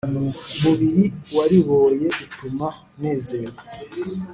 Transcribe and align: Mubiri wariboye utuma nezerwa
Mubiri 0.63 1.03
wariboye 1.35 2.07
utuma 2.23 2.67
nezerwa 2.99 3.61